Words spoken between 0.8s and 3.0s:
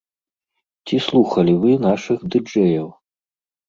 Ці слухалі вы нашых ды-джэяў?